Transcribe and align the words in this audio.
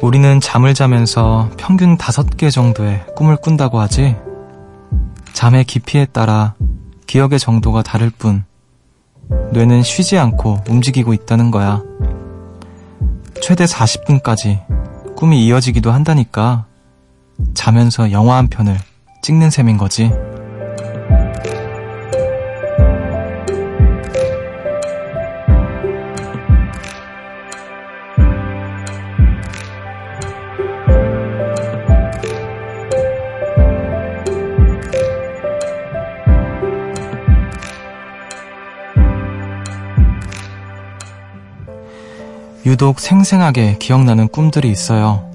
우리는 0.00 0.38
잠을 0.38 0.74
자면서 0.74 1.50
평균 1.56 1.96
다섯 1.96 2.36
개 2.36 2.50
정도의 2.50 3.04
꿈을 3.16 3.36
꾼다고 3.36 3.80
하지. 3.80 4.16
잠의 5.32 5.64
깊이에 5.64 6.06
따라 6.06 6.54
기억의 7.06 7.40
정도가 7.40 7.82
다를 7.82 8.10
뿐, 8.10 8.44
뇌는 9.52 9.82
쉬지 9.82 10.16
않고 10.16 10.60
움직이고 10.68 11.14
있다는 11.14 11.50
거야. 11.50 11.82
최대 13.42 13.64
40분까지 13.64 15.14
꿈이 15.16 15.44
이어지기도 15.46 15.90
한다니까, 15.90 16.66
자면서 17.54 18.12
영화 18.12 18.36
한 18.36 18.46
편을 18.46 18.78
찍는 19.22 19.50
셈인 19.50 19.78
거지. 19.78 20.12
유독 42.68 43.00
생생하게 43.00 43.78
기억나는 43.78 44.28
꿈들이 44.28 44.70
있어요. 44.70 45.26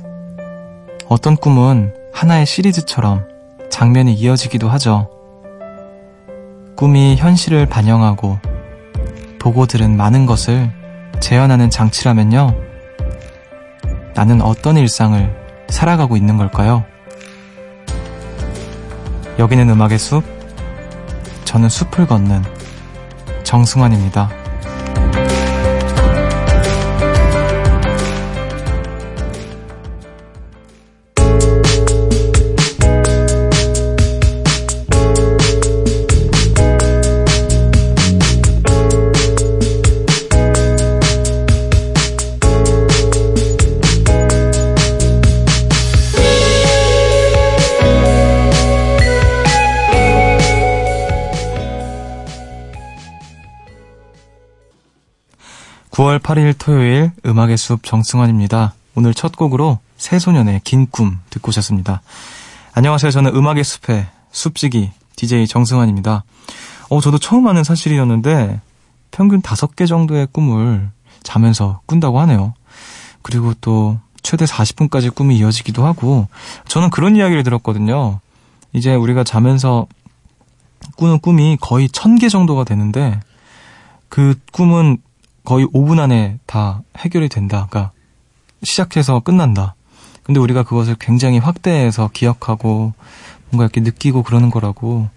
어떤 1.09 1.35
꿈은 1.35 1.91
하나의 2.13 2.45
시리즈처럼 2.45 3.25
장면이 3.71 4.13
이어지기도 4.13 4.69
하죠. 4.69 5.09
꿈이 6.75 7.15
현실을 7.15 7.65
반영하고 7.65 8.37
보고 9.39 9.65
들은 9.65 9.97
많은 9.97 10.27
것을 10.27 10.69
재현하는 11.21 11.71
장치라면요. 11.71 12.55
나는 14.13 14.39
어떤 14.43 14.77
일상을 14.77 15.65
살아가고 15.69 16.15
있는 16.15 16.37
걸까요? 16.37 16.85
여기는 19.39 19.67
음악의 19.71 19.97
숲, 19.97 20.23
저는 21.45 21.67
숲을 21.67 22.05
걷는 22.05 22.43
정승환입니다. 23.43 24.42
9월 55.93 56.17
8일 56.17 56.55
토요일 56.57 57.11
음악의 57.23 57.55
숲 57.55 57.83
정승환입니다. 57.83 58.73
오늘 58.95 59.13
첫 59.13 59.35
곡으로 59.35 59.77
새소년의 59.97 60.61
긴 60.63 60.87
꿈 60.89 61.19
듣고 61.29 61.49
오셨습니다. 61.49 62.01
안녕하세요. 62.73 63.11
저는 63.11 63.35
음악의 63.35 63.63
숲의 63.63 64.07
숲지기 64.31 64.91
DJ 65.15 65.45
정승환입니다. 65.45 66.23
어, 66.89 66.99
저도 66.99 67.19
처음 67.19 67.47
아는 67.47 67.63
사실이었는데 67.63 68.59
평균 69.11 69.43
5개 69.43 69.87
정도의 69.87 70.27
꿈을 70.31 70.89
자면서 71.21 71.81
꾼다고 71.85 72.19
하네요. 72.21 72.55
그리고 73.21 73.53
또 73.61 73.99
최대 74.23 74.45
40분까지 74.45 75.13
꿈이 75.13 75.37
이어지기도 75.37 75.85
하고 75.85 76.27
저는 76.67 76.89
그런 76.89 77.15
이야기를 77.15 77.43
들었거든요. 77.43 78.19
이제 78.73 78.95
우리가 78.95 79.23
자면서 79.23 79.85
꾸는 80.97 81.19
꿈이 81.19 81.55
거의 81.61 81.87
1000개 81.87 82.31
정도가 82.31 82.63
되는데 82.63 83.19
그 84.09 84.33
꿈은 84.51 84.97
거의 85.43 85.65
5분 85.67 85.99
안에 85.99 86.39
다 86.45 86.81
해결이 86.97 87.29
된다. 87.29 87.67
그러니까 87.69 87.91
시작해서 88.63 89.19
끝난다. 89.19 89.75
근데 90.23 90.39
우리가 90.39 90.63
그것을 90.63 90.95
굉장히 90.99 91.37
확대해서 91.37 92.09
기억하고 92.13 92.93
뭔가 93.49 93.65
이렇게 93.65 93.81
느끼고 93.81 94.23
그러는 94.23 94.49
거라고 94.49 95.09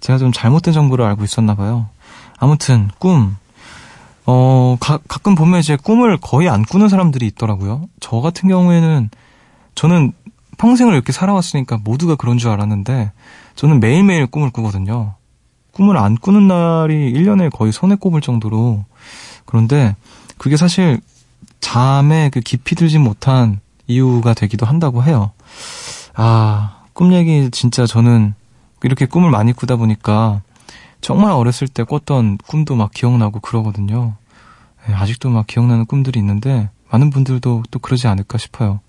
제가 0.00 0.18
좀 0.18 0.32
잘못된 0.32 0.72
정보를 0.74 1.04
알고 1.04 1.24
있었나 1.24 1.54
봐요. 1.54 1.88
아무튼 2.38 2.90
꿈. 2.98 3.36
어, 4.26 4.78
가, 4.80 4.98
가끔 5.06 5.34
보면 5.34 5.60
이제 5.60 5.76
꿈을 5.76 6.16
거의 6.16 6.48
안 6.48 6.62
꾸는 6.62 6.88
사람들이 6.88 7.26
있더라고요. 7.26 7.84
저 8.00 8.20
같은 8.20 8.48
경우에는 8.48 9.10
저는 9.74 10.12
평생을 10.56 10.94
이렇게 10.94 11.12
살아왔으니까 11.12 11.78
모두가 11.84 12.14
그런 12.16 12.38
줄 12.38 12.50
알았는데 12.50 13.12
저는 13.54 13.80
매일매일 13.80 14.26
꿈을 14.26 14.50
꾸거든요. 14.50 15.14
꿈을 15.72 15.98
안 15.98 16.16
꾸는 16.16 16.48
날이 16.48 17.12
1년에 17.12 17.50
거의 17.54 17.72
손에 17.72 17.96
꼽을 17.96 18.20
정도로 18.20 18.84
그런데 19.44 19.96
그게 20.38 20.56
사실 20.56 21.00
잠에 21.60 22.30
그 22.30 22.40
깊이 22.40 22.74
들지 22.74 22.98
못한 22.98 23.60
이유가 23.86 24.34
되기도 24.34 24.66
한다고 24.66 25.02
해요. 25.04 25.32
아, 26.14 26.82
꿈 26.92 27.12
얘기 27.12 27.50
진짜 27.50 27.86
저는 27.86 28.34
이렇게 28.82 29.06
꿈을 29.06 29.30
많이 29.30 29.52
꾸다 29.52 29.76
보니까 29.76 30.42
정말 31.00 31.32
어렸을 31.32 31.68
때 31.68 31.84
꿨던 31.84 32.38
꿈도 32.46 32.76
막 32.76 32.92
기억나고 32.92 33.40
그러거든요. 33.40 34.14
네, 34.86 34.94
아직도 34.94 35.30
막 35.30 35.46
기억나는 35.46 35.86
꿈들이 35.86 36.18
있는데 36.20 36.70
많은 36.90 37.10
분들도 37.10 37.64
또 37.70 37.78
그러지 37.78 38.06
않을까 38.06 38.38
싶어요. 38.38 38.80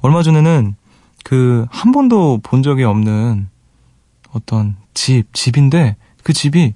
얼마 0.00 0.22
전에는 0.22 0.76
그 1.24 1.66
한 1.70 1.92
번도 1.92 2.40
본 2.42 2.62
적이 2.62 2.84
없는 2.84 3.48
어떤 4.32 4.76
집, 4.94 5.32
집인데 5.32 5.96
그 6.22 6.32
집이 6.32 6.74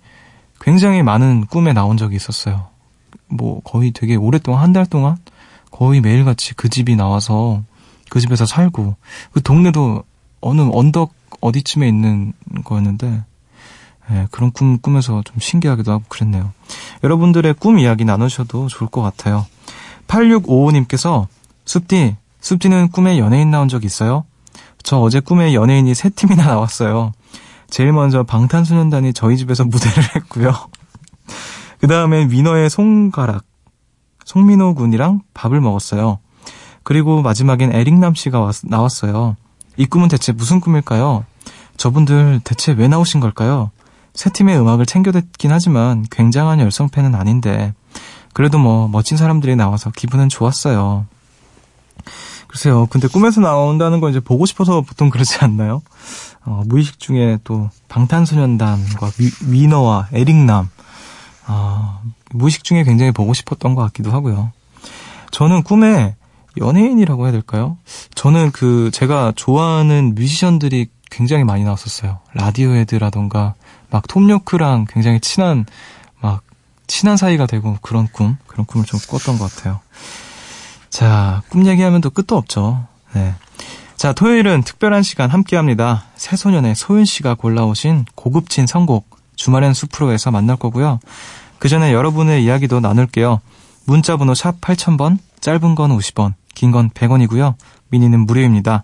굉장히 0.61 1.03
많은 1.03 1.47
꿈에 1.47 1.73
나온 1.73 1.97
적이 1.97 2.17
있었어요. 2.17 2.69
뭐 3.33 3.61
거의 3.63 3.91
되게 3.93 4.17
오랫동안 4.17 4.63
한 4.63 4.73
달 4.73 4.87
동안 4.87 5.17
거의 5.71 6.01
매일같이 6.01 6.55
그 6.55 6.69
집이 6.69 6.97
나와서 6.97 7.63
그 8.11 8.21
집에서 8.21 8.47
살고 8.47 8.97
그 9.33 9.43
동네도 9.43 10.03
어느 10.41 10.61
언덕 10.73 11.13
어디쯤에 11.41 11.89
있는 11.89 12.33
거였는데 12.65 13.25
예, 14.11 14.27
그런 14.31 14.51
꿈 14.53 14.79
꾸면서 14.79 15.23
좀 15.25 15.39
신기하기도 15.39 15.91
하고 15.93 16.03
그랬네요. 16.09 16.53
여러분들의 17.05 17.55
꿈 17.55 17.79
이야기 17.79 18.05
나누셔도 18.05 18.69
좋을 18.69 18.91
것 18.91 19.01
같아요. 19.01 19.47
8655님께서 20.09 21.27
숲디, 21.65 22.17
숲디는 22.41 22.89
꿈에 22.91 23.19
연예인 23.19 23.51
나온 23.51 23.69
적 23.69 23.85
있어요? 23.85 24.25
저 24.83 24.99
어제 24.99 25.21
꿈에 25.21 25.55
연예인이 25.55 25.95
세 25.95 26.11
팀이나 26.11 26.45
나왔어요. 26.45 27.13
제일 27.71 27.93
먼저 27.93 28.23
방탄소년단이 28.25 29.13
저희 29.15 29.37
집에서 29.37 29.65
무대를 29.65 30.17
했고요. 30.17 30.53
그 31.83 31.89
다음에 31.89 32.29
위너의 32.31 32.71
송가락, 32.71 33.45
송민호 34.25 34.77
군이랑 34.77 35.23
밥을 35.35 35.61
먹었어요. 35.61 36.21
그리고 36.85 37.23
마지막엔 37.23 37.75
에릭남 37.75 38.15
씨가 38.15 38.39
왔, 38.39 38.61
나왔어요. 38.63 39.37
이 39.77 39.87
꿈은 39.87 40.07
대체 40.07 40.31
무슨 40.31 40.61
꿈일까요? 40.61 41.25
저분들 41.77 42.41
대체 42.45 42.71
왜 42.71 42.87
나오신 42.87 43.19
걸까요? 43.19 43.73
새 44.15 44.31
팀의 44.31 44.61
음악을 44.61 44.87
챙겨 44.87 45.11
듣긴 45.11 45.51
하지만 45.51 46.07
굉장한 46.09 46.61
열성팬은 46.61 47.17
아닌데 47.17 47.75
그래도 48.33 48.61
뭐 48.61 48.87
멋진 48.87 49.17
사람들이 49.17 49.57
나와서 49.57 49.91
기분은 49.91 50.29
좋았어요. 50.29 51.07
글쎄요. 52.47 52.87
근데 52.91 53.09
꿈에서 53.09 53.41
나온다는 53.41 53.99
건 53.99 54.11
이제 54.11 54.21
보고 54.21 54.47
싶어서 54.47 54.83
보통 54.83 55.11
그러지 55.11 55.39
않나요? 55.41 55.83
어, 56.45 56.63
무의식 56.67 57.01
중에 57.01 57.41
또 57.43 57.71
방탄소년단과 57.89 59.11
위, 59.19 59.31
위너와 59.49 60.11
에릭남 60.13 60.69
아, 61.53 62.01
무의식 62.31 62.65
중에 62.65 62.83
굉장히 62.85 63.13
보고 63.13 63.35
싶었던 63.35 63.75
것 63.75 63.83
같기도 63.83 64.11
하고요. 64.11 64.53
저는 65.31 65.63
꿈에 65.63 66.17
연예인이라고 66.59 67.25
해야 67.25 67.33
될까요? 67.33 67.77
저는 68.15 68.53
그 68.53 68.91
제가 68.93 69.33
좋아하는 69.37 70.15
뮤지션들이 70.15 70.89
굉장히 71.11 71.45
많이 71.45 71.63
나왔었어요. 71.65 72.21
라디오헤드라던가 72.35 73.55
막 73.91 74.09
톰요크랑 74.09 74.87
굉장히 74.89 75.21
친한 75.21 75.67
막 76.21 76.43
친한 76.87 77.17
사이가 77.17 77.47
되고 77.47 77.77
그런 77.83 78.09
꿈 78.09 78.37
그런 78.47 78.65
꿈을 78.67 78.87
좀 78.87 78.99
꿨던 79.09 79.39
것 79.39 79.55
같아요. 79.55 79.81
자, 80.89 81.43
꿈 81.49 81.67
얘기하면 81.67 82.01
또 82.01 82.11
끝도 82.11 82.37
없죠. 82.37 82.87
네. 83.15 83.35
자, 83.97 84.13
토요일은 84.13 84.63
특별한 84.63 85.03
시간 85.03 85.31
함께 85.31 85.57
합니다. 85.57 86.05
새소년의 86.17 86.75
소윤 86.75 87.05
씨가 87.05 87.35
골라오신 87.35 88.07
고급진 88.15 88.67
선곡 88.67 89.09
주말엔 89.37 89.75
숲으로에서 89.75 90.31
만날 90.31 90.57
거고요. 90.57 90.99
그 91.63 91.69
전에 91.69 91.93
여러분의 91.93 92.43
이야기도 92.43 92.81
나눌게요. 92.81 93.41
문자 93.85 94.17
번호 94.17 94.35
샵 94.35 94.61
8000번, 94.61 95.19
짧은 95.41 95.77
건 95.77 95.97
50원, 95.97 96.35
긴 96.57 96.73
건 96.73 96.91
100원이고요. 96.91 97.55
미니는 97.91 98.27
무료입니다. 98.27 98.83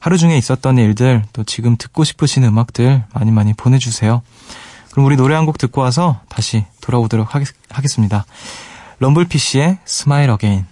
하루 0.00 0.18
중에 0.18 0.36
있었던 0.36 0.76
일들, 0.76 1.24
또 1.32 1.44
지금 1.44 1.78
듣고 1.78 2.04
싶으신 2.04 2.44
음악들 2.44 3.04
많이 3.14 3.30
많이 3.30 3.54
보내주세요. 3.54 4.20
그럼 4.92 5.06
우리 5.06 5.16
노래 5.16 5.34
한 5.34 5.46
곡 5.46 5.56
듣고 5.56 5.80
와서 5.80 6.20
다시 6.28 6.66
돌아오도록 6.82 7.34
하겠, 7.34 7.48
하겠습니다. 7.70 8.26
럼블피쉬의 8.98 9.78
Smile 9.86 10.28
Again. 10.28 10.66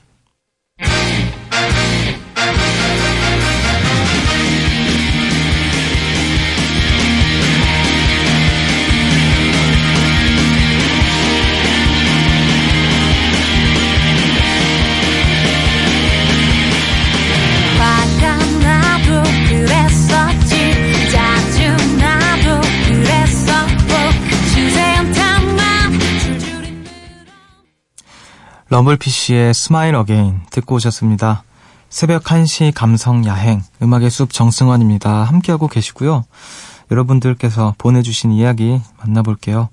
럼블피쉬의 28.71 29.55
Smile 29.55 29.95
Again 29.95 30.41
듣고 30.51 30.75
오셨습니다. 30.75 31.43
새벽 31.89 32.25
1시 32.25 32.73
감성 32.75 33.25
야행 33.25 33.63
음악의 33.81 34.11
숲 34.11 34.31
정승환입니다. 34.31 35.23
함께하고 35.25 35.69
계시고요. 35.69 36.25
여러분들께서 36.91 37.75
보내주신 37.79 38.31
이야기 38.31 38.79
만나볼게요. 38.99 39.71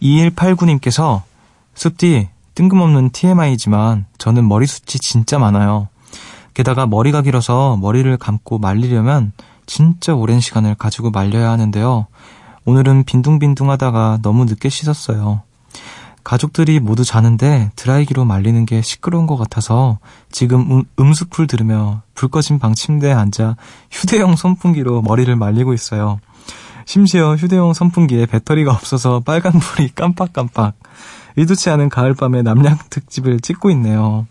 2189님께서 0.00 1.22
숲디 1.74 2.28
뜬금없는 2.54 3.10
TMI지만 3.10 4.06
저는 4.18 4.46
머리숱이 4.46 5.00
진짜 5.00 5.40
많아요. 5.40 5.88
게다가 6.54 6.86
머리가 6.86 7.22
길어서 7.22 7.76
머리를 7.78 8.16
감고 8.16 8.58
말리려면 8.58 9.32
진짜 9.66 10.14
오랜 10.14 10.38
시간을 10.40 10.76
가지고 10.76 11.10
말려야 11.10 11.50
하는데요. 11.50 12.06
오늘은 12.64 13.04
빈둥빈둥 13.04 13.70
하다가 13.70 14.20
너무 14.22 14.44
늦게 14.44 14.68
씻었어요. 14.68 15.42
가족들이 16.24 16.80
모두 16.80 17.04
자는데 17.04 17.70
드라이기로 17.76 18.24
말리는 18.24 18.66
게 18.66 18.82
시끄러운 18.82 19.26
것 19.26 19.36
같아서 19.36 19.98
지금 20.30 20.70
음, 20.70 20.84
음수풀 20.98 21.46
들으며 21.46 22.02
불 22.14 22.28
꺼진 22.28 22.58
방 22.58 22.74
침대에 22.74 23.12
앉아 23.12 23.56
휴대용 23.90 24.36
선풍기로 24.36 25.02
머리를 25.02 25.34
말리고 25.34 25.72
있어요. 25.72 26.20
심지어 26.84 27.36
휴대용 27.36 27.72
선풍기에 27.72 28.26
배터리가 28.26 28.72
없어서 28.72 29.20
빨간불이 29.20 29.90
깜빡깜빡. 29.94 30.74
의도치 31.36 31.70
않은 31.70 31.88
가을밤에 31.88 32.42
남양 32.42 32.78
특집을 32.90 33.40
찍고 33.40 33.70
있네요. 33.70 34.26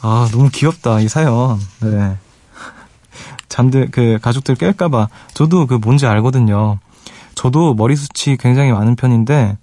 아, 0.00 0.28
너무 0.32 0.48
귀엽다, 0.50 1.00
이 1.00 1.08
사연. 1.08 1.58
네. 1.80 2.16
잠들, 3.48 3.90
그, 3.90 4.18
가족들 4.22 4.54
깰까봐. 4.54 5.08
저도 5.34 5.66
그 5.66 5.74
뭔지 5.74 6.06
알거든요. 6.06 6.78
저도 7.34 7.74
머리숱이 7.74 8.36
굉장히 8.38 8.72
많은 8.72 8.96
편인데, 8.96 9.58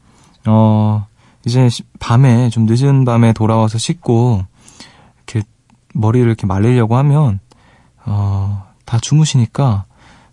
어, 0.46 1.08
이제 1.46 1.70
밤에, 2.00 2.50
좀 2.50 2.66
늦은 2.66 3.06
밤에 3.06 3.34
돌아와서 3.34 3.78
씻고, 3.78 4.44
이렇게 5.28 5.48
머리를 5.94 6.26
이렇게 6.28 6.46
말리려고 6.48 6.98
하면, 6.98 7.40
어, 8.06 8.66
다 8.86 9.00
주무시니까, 9.00 9.86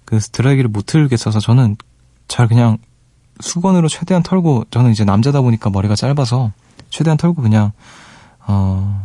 그 0.05 0.19
드라이기를 0.19 0.71
못 0.71 0.87
틀겠어서 0.87 1.41
저는 1.41 1.77
잘 2.29 2.49
그냥 2.49 2.79
수건으로 3.41 3.89
최대한 3.89 4.23
털고, 4.23 4.65
저는 4.71 4.91
이제 4.91 5.05
남자다 5.05 5.41
보니까 5.43 5.71
머리가 5.71 5.95
짧아서, 5.95 6.53
최대한 6.91 7.17
털고 7.17 7.43
그냥, 7.43 7.73
어, 8.47 9.03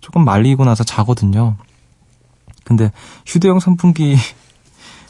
조금 0.00 0.24
말리고 0.24 0.64
나서 0.64 0.84
자거든요. 0.84 1.56
근데 2.64 2.90
휴대용 3.26 3.60
선풍기로 3.60 4.18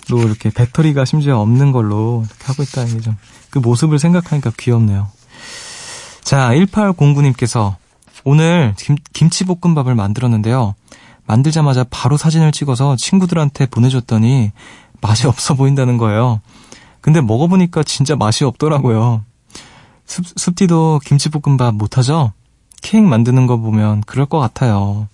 이렇게 0.08 0.50
배터리가 0.50 1.04
심지어 1.04 1.38
없는 1.38 1.72
걸로 1.72 2.24
이렇게 2.26 2.44
하고 2.44 2.62
있다는 2.62 2.94
게 2.94 3.00
좀 3.00 3.16
그 3.52 3.58
모습을 3.58 3.98
생각하니까 3.98 4.50
귀엽네요. 4.58 5.08
자, 6.22 6.50
1809님께서 6.50 7.74
오늘 8.24 8.74
김, 8.78 8.96
김치볶음밥을 9.12 9.94
만들었는데요. 9.94 10.74
만들자마자 11.26 11.84
바로 11.90 12.16
사진을 12.16 12.52
찍어서 12.52 12.96
친구들한테 12.96 13.66
보내줬더니 13.66 14.52
맛이 15.00 15.26
없어 15.28 15.54
보인다는 15.54 15.98
거예요. 15.98 16.40
근데 17.00 17.20
먹어보니까 17.20 17.82
진짜 17.82 18.16
맛이 18.16 18.44
없더라고요. 18.44 19.24
습, 20.06 20.24
습디도 20.36 21.00
김치볶음밥 21.04 21.74
못하죠? 21.74 22.32
케이크 22.80 23.06
만드는 23.06 23.46
거 23.46 23.56
보면 23.56 24.02
그럴 24.02 24.26
것 24.26 24.38
같아요. 24.38 25.08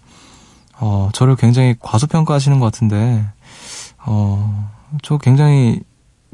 어, 0.80 1.08
저를 1.12 1.36
굉장히 1.36 1.74
과소평가하시는 1.80 2.58
것 2.60 2.66
같은데, 2.66 3.24
어, 4.04 4.70
저 5.02 5.18
굉장히 5.18 5.80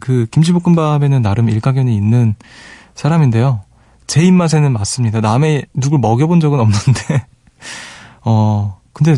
그 0.01 0.27
김치볶음밥에는 0.31 1.23
나름 1.23 1.49
일가견이 1.49 1.95
있는 1.95 2.35
사람인데요. 2.95 3.63
제 4.07 4.23
입맛에는 4.23 4.73
맞습니다. 4.73 5.21
남의 5.21 5.67
누굴 5.75 5.99
먹여본 5.99 6.41
적은 6.41 6.61
없는데, 6.61 7.27
어, 8.23 8.81
근데 8.93 9.17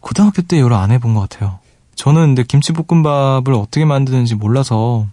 고등학교 0.00 0.42
때 0.42 0.58
여러 0.60 0.76
안 0.76 0.90
해본 0.90 1.14
것 1.14 1.28
같아요. 1.28 1.58
저는 1.94 2.28
근데 2.28 2.42
김치볶음밥을 2.42 3.52
어떻게 3.54 3.84
만드는지 3.84 4.34
몰라서 4.34 5.06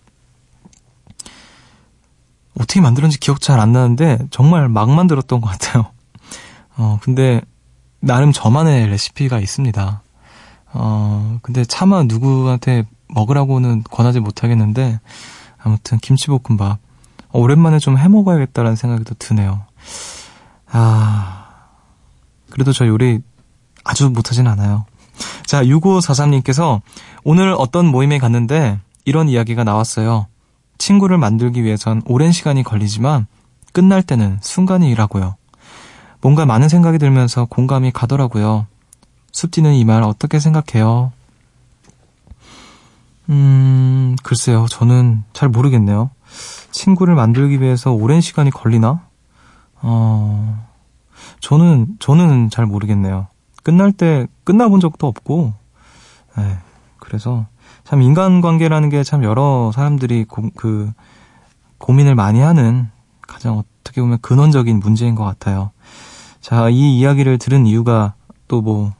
어떻게 2.60 2.82
만들었는지 2.82 3.20
기억 3.20 3.40
잘 3.42 3.60
안 3.60 3.72
나는데 3.72 4.18
정말 4.32 4.68
막 4.70 4.90
만들었던 4.90 5.42
것 5.42 5.48
같아요. 5.50 5.86
어, 6.78 6.98
근데 7.02 7.42
나름 8.00 8.32
저만의 8.32 8.88
레시피가 8.88 9.40
있습니다. 9.40 10.02
어, 10.74 11.40
근데 11.42 11.66
차마 11.66 12.04
누구한테 12.04 12.86
먹으라고는 13.10 13.84
권하지 13.84 14.20
못하겠는데 14.20 15.00
아무튼 15.58 15.98
김치볶음밥 16.00 16.72
어, 16.72 16.78
오랜만에 17.32 17.80
좀 17.80 17.98
해먹어야겠다라는 17.98 18.76
생각이 18.76 19.04
또 19.04 19.16
드네요. 19.20 19.62
아, 20.72 21.48
그래도 22.50 22.72
저 22.74 22.88
요리 22.88 23.20
아주 23.84 24.10
못하진 24.10 24.48
않아요. 24.48 24.86
자, 25.46 25.64
6543님께서 25.64 26.82
오늘 27.24 27.54
어떤 27.58 27.86
모임에 27.88 28.18
갔는데 28.20 28.80
이런 29.06 29.30
이야기가 29.30 29.64
나왔어요. 29.64 30.28
친구를 30.78 31.18
만들기 31.18 31.64
위해선 31.64 32.02
오랜 32.06 32.32
시간이 32.32 32.64
걸리지만 32.64 33.28
끝날 33.74 34.02
때는 34.02 34.40
순간이라고요. 34.42 35.36
뭔가 36.22 36.46
많은 36.46 36.70
생각이 36.70 36.98
들면서 36.98 37.46
공감이 37.46 37.92
가더라고요. 37.92 38.68
숲디는 39.32 39.74
이 39.74 39.84
말 39.86 40.04
어떻게 40.04 40.40
생각해요? 40.40 41.12
음, 43.30 44.16
글쎄요. 44.24 44.66
저는 44.70 45.24
잘 45.34 45.50
모르겠네요. 45.50 46.10
친구를 46.72 47.16
만들기 47.16 47.62
위해서 47.62 47.92
오랜 47.92 48.22
시간이 48.22 48.52
걸리나? 48.52 49.02
어, 49.82 50.68
저는, 51.40 51.88
저는 52.00 52.50
잘 52.50 52.66
모르겠네요. 52.66 53.28
끝날 53.64 53.92
때 53.92 54.28
끝나본 54.44 54.80
적도 54.80 55.08
없고, 55.08 55.54
네, 56.38 56.58
그래서 56.98 57.46
참 57.84 58.02
인간관계라는 58.02 58.90
게 58.90 59.04
참 59.04 59.24
여러 59.24 59.72
사람들이 59.74 60.26
고, 60.26 60.50
그 60.56 60.92
고민을 61.78 62.16
많이 62.16 62.40
하는 62.40 62.90
가장 63.22 63.58
어떻게 63.58 64.02
보면 64.02 64.20
근원적인 64.22 64.80
문제인 64.80 65.16
것 65.16 65.24
같아요. 65.24 65.72
자, 66.42 66.70
이 66.70 66.98
이야기를 67.00 67.38
들은 67.38 67.66
이유가 67.66 68.14
또 68.48 68.62
뭐 68.62 68.92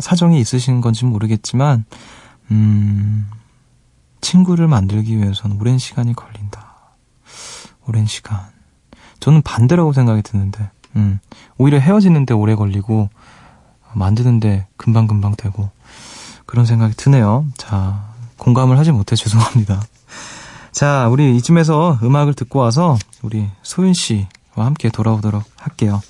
사정이 0.00 0.38
있으신 0.38 0.80
건지 0.82 1.06
모르겠지만, 1.06 1.86
음, 2.50 3.26
친구를 4.22 4.68
만들기 4.68 5.18
위해서는 5.18 5.60
오랜 5.60 5.78
시간이 5.78 6.14
걸린다. 6.14 6.72
오랜 7.86 8.06
시간. 8.06 8.40
저는 9.20 9.42
반대라고 9.42 9.92
생각이 9.92 10.22
드는데, 10.22 10.70
음, 10.96 11.20
오히려 11.58 11.78
헤어지는데 11.78 12.32
오래 12.32 12.54
걸리고, 12.54 13.10
만드는데 13.92 14.66
금방금방 14.78 15.34
되고, 15.36 15.70
그런 16.46 16.64
생각이 16.64 16.94
드네요. 16.96 17.46
자, 17.58 18.14
공감을 18.38 18.78
하지 18.78 18.92
못해 18.92 19.14
죄송합니다. 19.16 19.82
자, 20.72 21.08
우리 21.08 21.36
이쯤에서 21.36 21.98
음악을 22.02 22.34
듣고 22.34 22.60
와서 22.60 22.96
우리 23.20 23.46
소윤 23.62 23.92
씨와 23.92 24.24
함께 24.54 24.88
돌아오도록 24.88 25.44
할게요. 25.56 26.00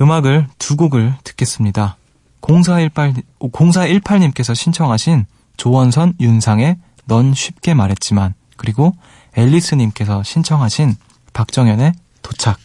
음악을 0.00 0.46
두 0.58 0.76
곡을 0.76 1.14
듣겠습니다. 1.24 1.96
0418, 2.40 3.14
0418님께서 3.40 4.54
신청하신 4.54 5.26
조원선, 5.56 6.14
윤상의 6.20 6.78
넌 7.08 7.34
쉽게 7.34 7.74
말했지만, 7.74 8.34
그리고 8.56 8.94
앨리스님께서 9.34 10.22
신청하신 10.22 10.94
박정현의 11.32 11.94
도착. 12.22 12.58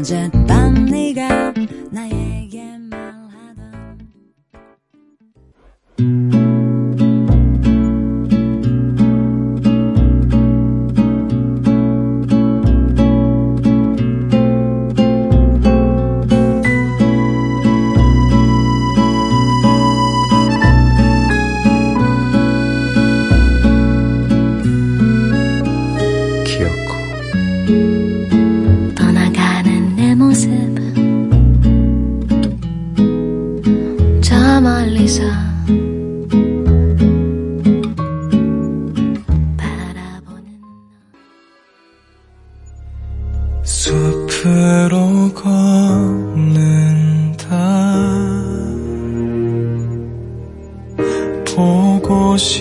어젯밤 0.00 0.86
네가 0.86 1.29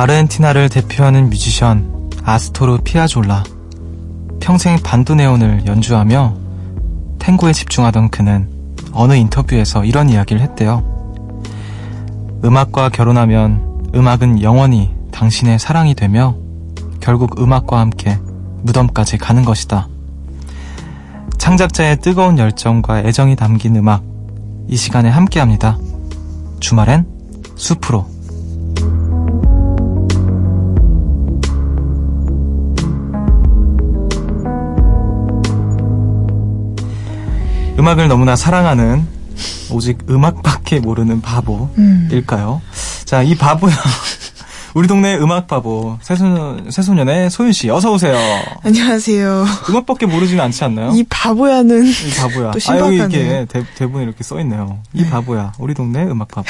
아르헨티나를 0.00 0.70
대표하는 0.70 1.28
뮤지션 1.28 2.10
아스토르 2.24 2.78
피아졸라. 2.84 3.44
평생 4.40 4.78
반도네온을 4.82 5.66
연주하며 5.66 6.36
탱고에 7.18 7.52
집중하던 7.52 8.08
그는 8.08 8.48
어느 8.92 9.12
인터뷰에서 9.12 9.84
이런 9.84 10.08
이야기를 10.08 10.40
했대요. 10.40 10.82
음악과 12.42 12.88
결혼하면 12.88 13.90
음악은 13.94 14.40
영원히 14.40 14.90
당신의 15.12 15.58
사랑이 15.58 15.94
되며 15.94 16.34
결국 17.00 17.38
음악과 17.38 17.78
함께 17.78 18.18
무덤까지 18.62 19.18
가는 19.18 19.44
것이다. 19.44 19.86
창작자의 21.36 21.98
뜨거운 22.00 22.38
열정과 22.38 23.00
애정이 23.00 23.36
담긴 23.36 23.76
음악, 23.76 24.02
이 24.66 24.78
시간에 24.78 25.10
함께 25.10 25.40
합니다. 25.40 25.76
주말엔 26.58 27.06
숲으로. 27.56 28.19
음악을 37.80 38.08
너무나 38.08 38.36
사랑하는 38.36 39.06
오직 39.70 39.98
음악밖에 40.10 40.80
모르는 40.80 41.22
바보일까요? 41.22 42.60
자, 43.06 43.22
이 43.22 43.34
바보야. 43.34 43.74
우리 44.74 44.86
동네 44.86 45.16
음악 45.16 45.46
바보 45.48 45.98
새소년 46.02 46.70
새소년의 46.70 47.30
소윤 47.30 47.52
씨 47.52 47.70
어서 47.70 47.90
오세요. 47.92 48.16
안녕하세요. 48.62 49.46
음악밖에 49.70 50.04
모르지는 50.06 50.44
않지 50.44 50.62
않나요? 50.62 50.90
이 50.94 51.02
바보야는 51.08 51.86
이 51.86 52.10
바보야. 52.18 52.50
또아 52.52 52.78
여기. 52.78 52.96
이렇게 52.96 53.46
대, 53.48 53.64
대본에 53.76 54.04
이렇게 54.04 54.22
써 54.22 54.38
있네요. 54.40 54.78
이 54.92 55.04
바보야. 55.06 55.52
우리 55.58 55.72
동네 55.74 56.04
음악 56.04 56.28
바보. 56.28 56.46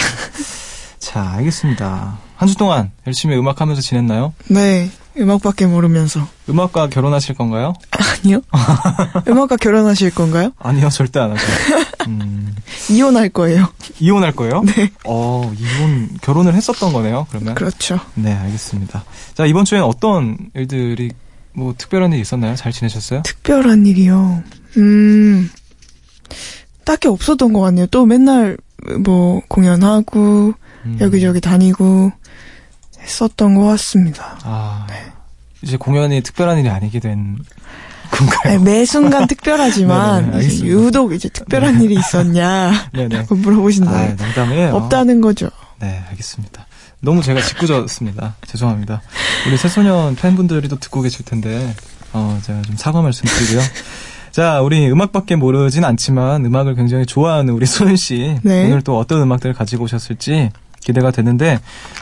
자, 0.98 1.30
알겠습니다. 1.36 2.18
한 2.36 2.48
주 2.48 2.56
동안 2.56 2.90
열심히 3.06 3.36
음악하면서 3.36 3.80
지냈나요? 3.82 4.32
네 4.48 4.90
음악밖에 5.18 5.66
모르면서 5.66 6.26
음악과 6.48 6.88
결혼하실 6.88 7.34
건가요? 7.34 7.74
아니요. 7.90 8.40
음악과 9.28 9.56
결혼하실 9.56 10.14
건가요? 10.14 10.52
아니요, 10.58 10.88
절대 10.90 11.18
안 11.20 11.30
하고요. 11.32 11.84
음, 12.08 12.54
이혼할 12.90 13.28
거예요. 13.28 13.66
이혼할 13.98 14.32
거예요? 14.32 14.62
네. 14.66 14.90
어, 15.04 15.52
이혼 15.58 16.08
결혼을 16.22 16.54
했었던 16.54 16.92
거네요. 16.92 17.26
그러면. 17.30 17.54
그렇죠. 17.54 17.98
네, 18.14 18.32
알겠습니다. 18.32 19.04
자, 19.34 19.46
이번 19.46 19.64
주엔 19.64 19.82
어떤 19.82 20.36
일들이 20.54 21.10
뭐 21.52 21.74
특별한 21.76 22.12
일 22.12 22.20
있었나요? 22.20 22.54
잘 22.54 22.72
지내셨어요? 22.72 23.22
특별한 23.22 23.86
일이요. 23.86 24.42
음 24.76 25.50
딱히 26.84 27.08
없었던 27.08 27.52
것 27.52 27.60
같네요. 27.60 27.86
또 27.86 28.06
맨날 28.06 28.56
뭐 29.04 29.42
공연하고 29.48 30.54
음. 30.86 30.98
여기저기 31.00 31.40
다니고 31.40 32.12
했었던 33.02 33.54
것 33.54 33.64
같습니다. 33.64 34.38
아, 34.44 34.86
네. 34.88 34.94
이제 35.62 35.76
공연이 35.76 36.20
특별한 36.22 36.58
일이 36.58 36.68
아니게 36.68 37.00
된 37.00 37.38
건가요? 38.10 38.58
네, 38.58 38.58
매 38.58 38.84
순간 38.84 39.26
특별하지만 39.26 40.30
네네, 40.32 40.38
이제 40.38 40.46
알겠습니다. 40.46 40.66
유독 40.68 41.12
이제 41.12 41.28
특별한 41.28 41.82
일이 41.82 41.94
있었냐 41.94 42.72
네네. 42.92 43.16
라고 43.16 43.34
물어보신다. 43.34 43.90
아, 43.90 44.08
농담이에요. 44.14 44.74
없다는 44.74 45.20
거죠. 45.20 45.50
네, 45.80 46.02
알겠습니다. 46.10 46.66
너무 47.00 47.22
제가 47.22 47.40
짓궂었습니다. 47.40 48.36
죄송합니다. 48.46 49.00
우리 49.46 49.56
새소년 49.56 50.16
팬분들이 50.16 50.68
또 50.68 50.78
듣고 50.78 51.00
계실 51.00 51.24
텐데, 51.24 51.74
어, 52.12 52.38
제가 52.42 52.60
좀 52.62 52.76
사과 52.76 53.00
말씀 53.00 53.24
드리고요. 53.26 53.62
자, 54.32 54.60
우리 54.60 54.90
음악밖에 54.90 55.36
모르진 55.36 55.84
않지만 55.84 56.44
음악을 56.44 56.74
굉장히 56.74 57.06
좋아하는 57.06 57.54
우리 57.54 57.64
소윤 57.64 57.96
씨. 57.96 58.38
네. 58.42 58.66
오늘 58.66 58.82
또 58.82 58.98
어떤 58.98 59.22
음악들을 59.22 59.54
가지고 59.54 59.84
오셨을지 59.84 60.50
기대가 60.80 61.10
되는데, 61.10 61.58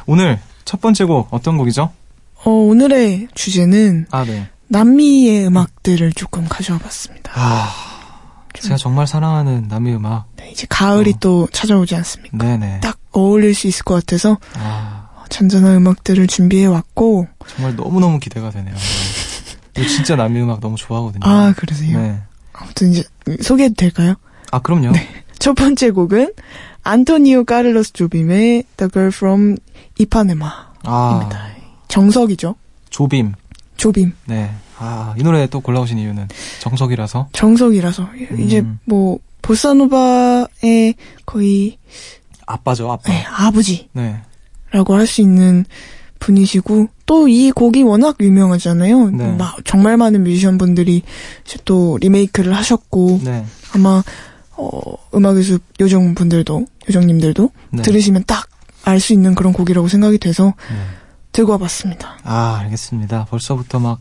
오늘 0.06 0.40
첫 0.68 0.82
번째 0.82 1.06
곡 1.06 1.28
어떤 1.30 1.56
곡이죠? 1.56 1.90
어, 2.44 2.50
오늘의 2.50 3.28
주제는 3.32 4.04
아, 4.10 4.26
네. 4.26 4.50
남미의 4.66 5.46
음악들을 5.46 6.12
조금 6.12 6.46
가져와 6.46 6.78
봤습니다. 6.78 7.32
아, 7.34 7.72
제가 8.52 8.76
정말 8.76 9.06
사랑하는 9.06 9.68
남의 9.70 9.94
음악. 9.94 10.26
네, 10.36 10.50
이제 10.50 10.66
가을이 10.68 11.12
어. 11.12 11.18
또 11.20 11.48
찾아오지 11.52 11.94
않습니까? 11.94 12.36
네네. 12.36 12.80
딱 12.80 12.98
어울릴 13.12 13.54
수 13.54 13.66
있을 13.66 13.82
것 13.82 13.94
같아서 13.94 14.36
아, 14.58 15.08
잔잔한 15.30 15.74
음악들을 15.76 16.26
준비해 16.26 16.66
왔고 16.66 17.26
정말 17.46 17.74
너무너무 17.74 18.18
기대가 18.18 18.50
되네요. 18.50 18.74
저 19.72 19.86
진짜 19.86 20.16
남의 20.16 20.42
음악 20.42 20.60
너무 20.60 20.76
좋아하거든요. 20.76 21.22
아 21.24 21.54
그러세요? 21.56 21.98
네. 21.98 22.18
아무튼 22.52 22.92
이제 22.92 23.04
소개해도 23.40 23.74
될까요? 23.74 24.16
아, 24.50 24.58
그럼요. 24.58 24.92
첫 25.38 25.54
번째 25.54 25.92
곡은 25.92 26.34
안토니오 26.82 27.44
카를로스 27.44 27.92
조빔의 27.94 28.64
The 28.76 28.90
Girl 28.90 29.08
from 29.08 29.56
Ipanema입니다. 30.00 30.58
아, 30.84 31.28
정석이죠. 31.88 32.54
조빔. 32.90 33.34
조빔. 33.76 34.12
네. 34.26 34.50
아, 34.78 35.14
이 35.18 35.22
노래 35.22 35.46
또 35.48 35.60
골라오신 35.60 35.98
이유는 35.98 36.28
정석이라서. 36.60 37.28
정석이라서 37.32 38.08
이제 38.38 38.60
음. 38.60 38.78
뭐 38.84 39.18
보사노바의 39.42 40.94
거의 41.26 41.78
아빠죠, 42.46 42.90
아빠. 42.90 43.10
네, 43.12 43.24
아버지 43.24 43.88
네. 43.92 44.16
라고 44.70 44.94
할 44.94 45.06
수 45.06 45.20
있는 45.20 45.64
분이시고 46.18 46.88
또 47.06 47.28
이 47.28 47.50
곡이 47.52 47.82
워낙 47.82 48.16
유명하잖아요. 48.20 49.10
네. 49.10 49.32
막 49.36 49.56
정말 49.64 49.96
많은 49.96 50.22
뮤지션 50.24 50.58
분들이 50.58 51.02
이제 51.46 51.58
또 51.64 51.96
리메이크를 52.00 52.54
하셨고 52.54 53.20
네. 53.24 53.44
아마 53.74 54.02
어, 54.56 54.70
음악의 55.14 55.42
숲 55.42 55.62
요정 55.80 56.14
분들도 56.14 56.66
요정님들도 56.88 57.50
네. 57.70 57.82
들으시면 57.82 58.24
딱 58.26 58.46
알 58.88 59.00
수 59.00 59.12
있는 59.12 59.34
그런 59.34 59.52
곡이라고 59.52 59.88
생각이 59.88 60.18
돼서 60.18 60.54
네. 60.70 60.76
들고 61.32 61.52
와봤습니다. 61.52 62.18
아, 62.24 62.58
알겠습니다. 62.62 63.26
벌써부터 63.26 63.78
막, 63.78 64.00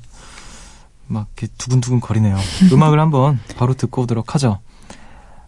막, 1.08 1.28
이렇게 1.38 1.54
두근두근 1.58 2.00
거리네요. 2.00 2.38
음악을 2.72 3.00
한번 3.00 3.40
바로 3.58 3.74
듣고 3.74 4.04
오도록 4.04 4.34
하죠. 4.36 4.60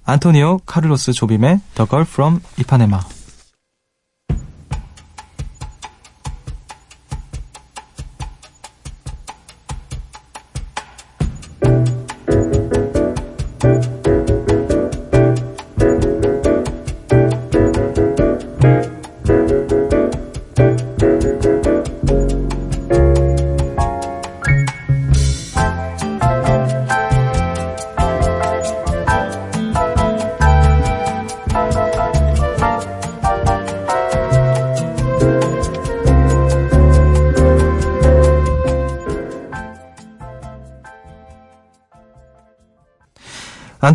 안토니오 0.06 0.60
카를로스 0.66 1.14
조빔의 1.14 1.60
The 1.76 1.88
Girl 1.90 2.06
from 2.08 2.42
Ipanema. 2.60 3.00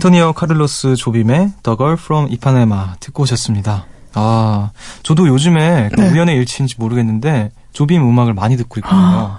안토니오 0.05 0.35
카를로스 0.35 0.97
조빔의 0.97 1.53
The 1.63 1.79
Girl 1.79 1.95
from 1.99 2.27
Ipanema 2.31 2.89
듣고 3.01 3.23
오셨습니다. 3.23 3.87
아, 4.13 4.71
저도 5.03 5.27
요즘에 5.29 5.89
그 5.95 6.01
네. 6.03 6.11
우연의 6.11 6.37
일치인지 6.37 6.75
모르겠는데 6.77 7.51
조빔 7.73 8.03
음악을 8.03 8.35
많이 8.35 8.59
듣고 8.59 8.81
있거든요. 8.81 9.39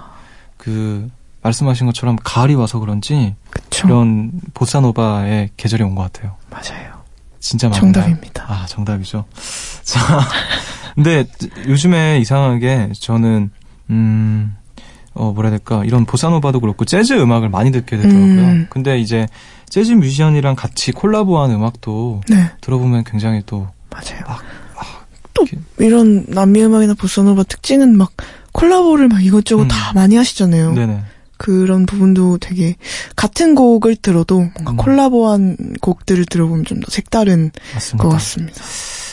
그 0.56 1.08
말씀하신 1.42 1.86
것처럼 1.86 2.16
가을이 2.20 2.56
와서 2.56 2.80
그런지 2.80 3.36
그쵸. 3.48 3.86
이런 3.86 4.32
보사노바의 4.54 5.50
계절이 5.56 5.84
온 5.84 5.94
것 5.94 6.02
같아요. 6.12 6.34
맞아요. 6.50 6.94
진짜 7.38 7.68
맞나요? 7.68 7.80
정답입니다. 7.92 8.44
아, 8.48 8.66
정답이죠. 8.66 9.24
자, 9.84 10.20
근데 10.96 11.26
요즘에 11.68 12.18
이상하게 12.18 12.90
저는 12.98 13.52
음, 13.90 14.56
어, 15.14 15.30
뭐라 15.30 15.50
해야 15.50 15.58
될까, 15.58 15.84
이런 15.84 16.04
보사노바도 16.06 16.58
그렇고, 16.58 16.84
재즈 16.84 17.12
음악을 17.14 17.50
많이 17.50 17.70
듣게 17.70 17.96
되더라고요. 17.96 18.20
음. 18.26 18.66
근데 18.68 18.98
이제, 18.98 19.28
재즈 19.68 19.92
뮤지션이랑 19.92 20.54
같이 20.56 20.92
콜라보한 20.92 21.50
음악도 21.50 22.20
네, 22.28 22.50
들어보면 22.60 23.04
굉장히 23.04 23.42
또, 23.46 23.68
맞아요. 23.90 24.20
막, 24.26 24.42
또 25.34 25.44
이런 25.78 26.24
남미 26.28 26.64
음악이나 26.64 26.94
보사노바 26.94 27.42
특징은 27.44 27.96
막 27.96 28.12
콜라보를 28.52 29.08
막 29.08 29.24
이것저것 29.24 29.62
음. 29.64 29.68
다 29.68 29.92
많이 29.94 30.16
하시잖아요. 30.16 30.72
네네. 30.72 31.00
그런 31.38 31.84
부분도 31.84 32.38
되게 32.38 32.76
같은 33.14 33.54
곡을 33.54 33.96
들어도 33.96 34.38
뭔가 34.54 34.70
음. 34.72 34.76
콜라보한 34.78 35.74
곡들을 35.82 36.24
들어보면 36.24 36.64
좀 36.64 36.80
더 36.80 36.86
색다른 36.90 37.50
맞습니다. 37.74 38.02
것 38.02 38.08
같습니다. 38.14 38.62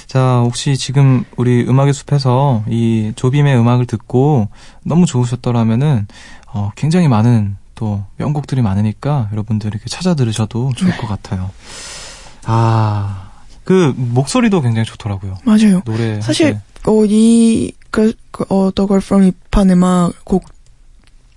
자, 0.07 0.41
혹시 0.45 0.77
지금 0.77 1.25
우리 1.35 1.65
음악의 1.67 1.91
숲에서 1.93 2.63
이 2.69 3.11
조빔의 3.17 3.57
음악을 3.57 3.87
듣고 3.87 4.47
너무 4.85 5.05
좋으셨더라면은, 5.05 6.07
어, 6.53 6.71
굉장히 6.77 7.07
많은 7.09 7.57
또 7.75 8.03
명곡들이 8.17 8.61
많으니까 8.61 9.29
여러분들 9.31 9.71
이렇게 9.71 9.85
찾아 9.89 10.13
들으셔도 10.15 10.71
좋을 10.75 10.91
네. 10.91 10.97
것 10.97 11.07
같아요. 11.07 11.51
아, 12.45 13.31
그 13.63 13.93
목소리도 13.95 14.61
굉장히 14.61 14.85
좋더라고요. 14.85 15.37
맞아요. 15.43 15.81
노래. 15.85 16.19
사실 16.21 16.59
어, 16.85 17.05
이, 17.05 17.71
그, 17.91 18.13
그, 18.31 18.43
어, 18.49 18.71
The 18.75 18.87
Girl 18.87 19.01
From 19.01 19.27
이파네마 19.27 20.11
곡 20.25 20.45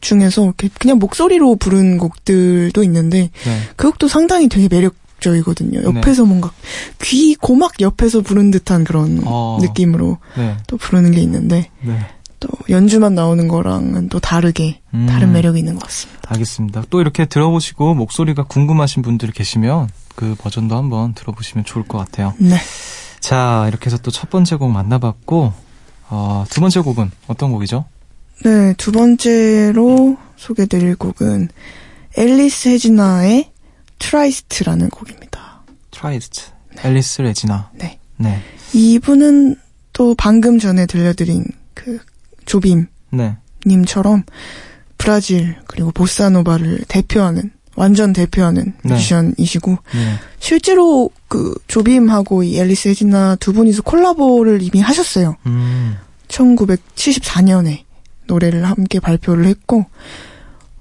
중에서 0.01 0.53
그냥 0.79 0.99
목소리로 0.99 1.57
부른 1.57 1.99
곡들도 1.99 2.83
있는데, 2.85 3.31
네. 3.45 3.61
그 3.77 3.89
곡도 3.89 4.09
상당히 4.09 4.49
되게 4.49 4.69
매력적이거든요. 4.69 5.83
옆에서 5.85 6.25
뭔가 6.25 6.53
귀 7.03 7.35
고막 7.35 7.81
옆에서 7.81 8.21
부른 8.21 8.51
듯한 8.51 8.85
그런 8.85 9.23
어. 9.25 9.59
느낌으로 9.61 10.19
네. 10.37 10.57
또 10.67 10.77
부르는 10.77 11.13
게 11.13 11.21
있는데, 11.21 11.71
네. 11.81 11.99
또 12.41 12.49
연주만 12.69 13.15
나오는 13.15 13.49
거랑은 13.49 14.09
또 14.09 14.19
다르게, 14.21 14.81
음. 14.95 15.07
다른 15.09 15.33
매력이 15.33 15.59
있는 15.59 15.75
것 15.75 15.83
같습니다. 15.85 16.21
알겠습니다. 16.29 16.85
또 16.91 17.01
이렇게 17.01 17.25
들어보시고 17.27 17.95
목소리가 17.95 18.45
궁금하신 18.45 19.03
분들 19.03 19.31
계시면 19.33 19.89
그 20.15 20.35
버전도 20.39 20.77
한번 20.77 21.15
들어보시면 21.15 21.65
좋을 21.65 21.85
것 21.87 21.99
같아요. 21.99 22.35
네. 22.39 22.57
자, 23.21 23.65
이렇게 23.69 23.87
해서 23.87 23.99
또 23.99 24.11
첫 24.11 24.31
번째 24.31 24.57
곡 24.57 24.71
만나봤고, 24.71 25.53
어, 26.11 26.45
두 26.51 26.61
번째 26.61 26.81
곡은 26.81 27.11
어떤 27.27 27.53
곡이죠? 27.53 27.85
네, 28.45 28.75
두 28.77 28.93
번째로 28.93 30.17
소개드릴 30.37 30.97
곡은 30.97 31.49
앨리스 32.19 32.69
헤지나의 32.69 33.51
Triste라는 33.99 34.91
곡입니다. 34.91 35.63
Triste. 35.91 36.43
앨리스 36.85 37.23
레지나. 37.23 37.71
네. 37.75 37.99
네. 38.19 38.41
이분은 38.75 39.57
또 39.93 40.15
방금 40.15 40.59
전에 40.59 40.85
들려드린 40.87 41.45
그 41.75 41.99
조빔 42.47 42.87
네. 43.11 43.37
님처럼 43.67 44.25
브라질 44.99 45.57
그리고 45.67 45.91
보사노바를 45.91 46.85
대표하는 46.89 47.51
완전 47.77 48.13
대표하는 48.13 48.73
네. 48.83 48.95
뮤지션이시고 48.95 49.71
네. 49.71 50.15
실제로 50.39 51.11
그 51.29 51.55
조빔하고 51.69 52.43
이 52.43 52.59
앨리스 52.59 52.89
헤지나 52.89 53.37
두 53.37 53.53
분이서 53.53 53.83
콜라보를 53.83 54.63
이미 54.63 54.81
하셨어요. 54.81 55.37
음. 55.47 55.97
1974년에 56.29 57.83
노래를 58.27 58.65
함께 58.65 58.99
발표를 58.99 59.45
했고 59.45 59.85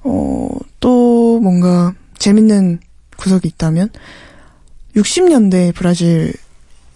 어, 0.04 0.49
또 0.80 1.39
뭔가 1.41 1.93
재밌는 2.17 2.80
구석이 3.17 3.47
있다면 3.49 3.89
60년대 4.95 5.73
브라질 5.75 6.34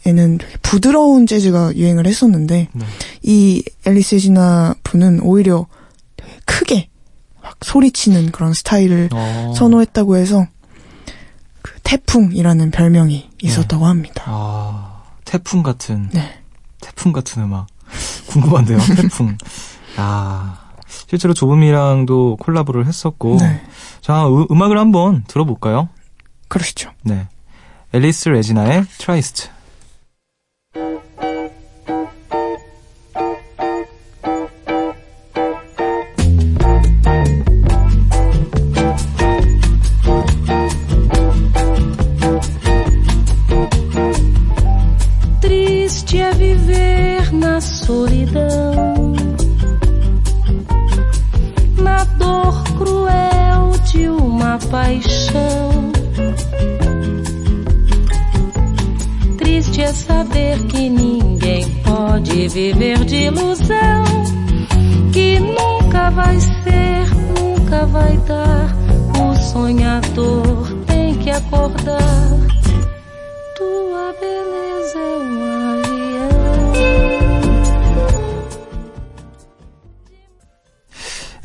에는 0.06 0.38
되게 0.38 0.58
부드러운 0.62 1.28
재즈가 1.28 1.76
유행을 1.76 2.08
했었는데 2.08 2.70
네. 2.72 2.86
이 3.22 3.64
앨리스 3.86 4.16
헤지나 4.16 4.76
분은 4.84 5.22
오히려 5.22 5.68
크게 6.46 6.90
막 7.42 7.58
소리치는 7.62 8.32
그런 8.32 8.54
스타일을 8.54 9.10
어. 9.12 9.54
선호했다고 9.58 10.16
해서 10.18 10.48
그 11.62 11.80
태풍이라는 11.84 12.72
별명이 12.72 13.30
있었다고 13.42 13.86
합니다. 13.86 14.24
아, 14.28 15.04
태풍 15.26 15.64
같은, 15.64 16.10
네. 16.14 16.40
태풍 16.82 17.12
같은 17.12 17.44
음악. 17.44 17.68
궁금한데요, 18.28 18.78
태풍. 18.96 19.38
아, 19.98 20.70
실제로 21.08 21.34
조음이랑도 21.34 22.38
콜라보를 22.40 22.88
했었고. 22.88 23.38
네. 23.40 23.62
자, 24.02 24.28
음, 24.28 24.46
음악을 24.50 24.78
한번 24.78 25.24
들어볼까요? 25.28 25.90
그러시죠. 26.48 26.92
네. 27.04 27.28
앨리스 27.94 28.30
레지나의 28.30 28.86
트라이스트. 29.00 29.50
Thank 30.74 31.04
you. 31.04 31.09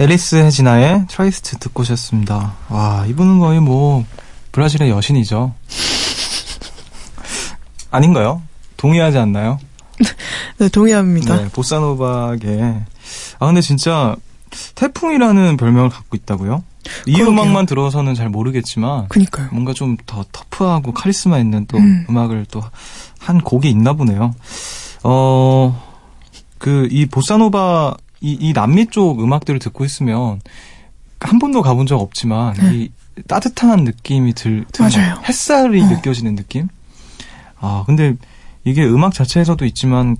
앨리스 0.04 0.36
헤지나의 0.36 1.06
Triste 1.08 1.56
듣고 1.58 1.80
오셨습니다. 1.82 2.54
와, 2.68 3.06
이분은 3.08 3.38
거의 3.38 3.60
뭐, 3.60 4.04
브라질의 4.52 4.90
여신이죠. 4.90 5.54
아닌가요? 7.90 8.42
동의하지 8.76 9.16
않나요? 9.18 9.58
네, 10.58 10.68
동의합니다. 10.68 11.36
네, 11.36 11.48
보사노바계. 11.48 12.74
아, 13.38 13.46
근데 13.46 13.60
진짜, 13.62 14.14
태풍이라는 14.74 15.56
별명을 15.56 15.88
갖고 15.88 16.16
있다고요? 16.16 16.62
이 17.06 17.14
그러게요. 17.14 17.32
음악만 17.32 17.64
들어서는 17.64 18.14
잘 18.14 18.28
모르겠지만, 18.28 19.08
그니까요. 19.08 19.48
뭔가 19.52 19.72
좀 19.72 19.96
더 20.04 20.22
터프하고 20.32 20.92
카리스마 20.92 21.38
있는 21.38 21.64
또 21.66 21.78
음. 21.78 22.04
음. 22.08 22.16
악을 22.16 22.46
또 22.50 22.62
한 23.24 23.40
곡이 23.40 23.70
있나 23.70 23.94
보네요. 23.94 24.34
어, 25.02 25.82
그, 26.58 26.88
이 26.90 27.06
보사노바, 27.06 27.94
이, 28.24 28.38
이 28.40 28.52
남미 28.54 28.86
쪽 28.86 29.22
음악들을 29.22 29.60
듣고 29.60 29.84
있으면, 29.84 30.40
한 31.20 31.38
번도 31.38 31.60
가본 31.60 31.86
적 31.86 32.00
없지만, 32.00 32.54
네. 32.54 32.74
이 32.74 32.90
따뜻한 33.28 33.84
느낌이 33.84 34.32
들, 34.32 34.64
것 34.64 34.78
맞아요. 34.78 35.10
같아요. 35.10 35.22
햇살이 35.28 35.82
어. 35.82 35.86
느껴지는 35.86 36.34
느낌? 36.34 36.68
아, 37.60 37.84
근데 37.84 38.14
이게 38.64 38.82
음악 38.82 39.12
자체에서도 39.12 39.62
있지만, 39.66 40.16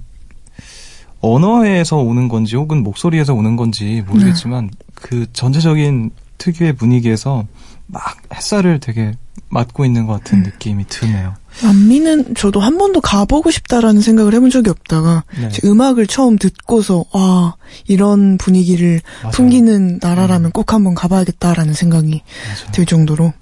언어에서 1.20 1.96
오는 1.96 2.28
건지 2.28 2.56
혹은 2.56 2.82
목소리에서 2.82 3.32
오는 3.32 3.56
건지 3.56 4.04
모르겠지만, 4.06 4.70
그 4.94 5.26
전체적인 5.32 6.10
특유의 6.36 6.74
분위기에서 6.74 7.46
막 7.86 8.02
햇살을 8.34 8.80
되게 8.80 9.12
맞고 9.48 9.86
있는 9.86 10.06
것 10.06 10.12
같은 10.14 10.40
음. 10.40 10.42
느낌이 10.42 10.84
드네요. 10.88 11.36
남미는 11.62 12.34
저도 12.34 12.60
한 12.60 12.76
번도 12.78 13.00
가보고 13.00 13.50
싶다라는 13.50 14.00
생각을 14.02 14.34
해본 14.34 14.50
적이 14.50 14.70
없다가 14.70 15.24
네. 15.40 15.48
제 15.50 15.60
음악을 15.66 16.06
처음 16.06 16.36
듣고서 16.36 17.04
아 17.12 17.54
이런 17.86 18.38
분위기를 18.38 19.00
맞아요. 19.22 19.30
음. 19.30 19.32
풍기는 19.32 19.98
나라라면 20.02 20.50
꼭 20.52 20.72
한번 20.72 20.94
가봐야겠다라는 20.94 21.74
생각이 21.74 22.22
맞아요. 22.48 22.72
들 22.72 22.86
정도로 22.86 23.32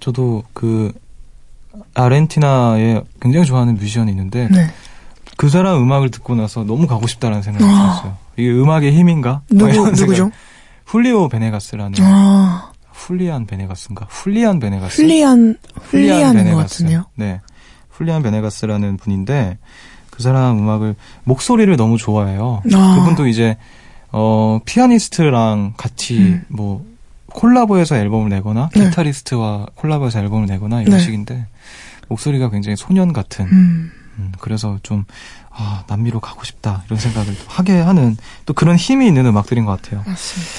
저도 0.00 0.44
그 0.52 0.92
아르헨티나에 1.94 3.02
굉장히 3.20 3.46
좋아하는 3.46 3.74
뮤지션이 3.74 4.10
있는데 4.12 4.48
네 4.48 4.70
그 5.36 5.48
사람 5.48 5.80
음악을 5.80 6.10
듣고 6.10 6.34
나서 6.34 6.64
너무 6.64 6.88
가고 6.88 7.06
싶다라는 7.06 7.42
생각이 7.44 7.64
아. 7.64 7.68
들었어요. 7.68 8.16
이게 8.36 8.50
음악의 8.50 8.92
힘인가? 8.92 9.42
누구 9.48 9.70
이런 9.70 9.84
생각. 9.94 10.00
누구죠? 10.00 10.32
훌리오 10.84 11.28
베네가스라는 11.28 11.92
아 12.00 12.72
훌리안 12.90 13.46
베네가스인가? 13.46 14.08
훌리안 14.10 14.58
베네가스. 14.58 15.00
훌리안 15.00 15.56
훌리안인 15.80 16.38
것 16.38 16.42
베네가스. 16.42 16.74
같은데요. 16.74 17.04
네. 17.14 17.40
훌리안 17.98 18.22
베네가스라는 18.22 18.96
분인데 18.96 19.58
그 20.10 20.22
사람 20.22 20.58
음악을 20.58 20.94
목소리를 21.24 21.74
너무 21.76 21.98
좋아해요. 21.98 22.62
아. 22.74 22.96
그분도 22.96 23.26
이제 23.26 23.56
어 24.10 24.60
피아니스트랑 24.64 25.74
같이 25.76 26.18
음. 26.18 26.44
뭐 26.48 26.86
콜라보해서 27.26 27.96
앨범을 27.96 28.30
내거나 28.30 28.70
네. 28.74 28.86
기타리스트와 28.86 29.66
콜라보해서 29.74 30.20
앨범을 30.20 30.46
내거나 30.46 30.82
이런 30.82 30.96
네. 30.96 31.04
식인데 31.04 31.46
목소리가 32.08 32.50
굉장히 32.50 32.76
소년 32.76 33.12
같은 33.12 33.44
음, 33.46 33.92
음, 34.18 34.32
그래서 34.40 34.78
좀 34.82 35.04
아, 35.50 35.84
남미로 35.88 36.20
가고 36.20 36.42
싶다 36.44 36.84
이런 36.86 36.98
생각을 36.98 37.36
또 37.36 37.44
하게 37.48 37.78
하는 37.80 38.16
또 38.46 38.54
그런 38.54 38.76
힘이 38.76 39.08
있는 39.08 39.26
음악들인 39.26 39.66
것 39.66 39.82
같아요. 39.82 40.02
맞습니다. 40.06 40.52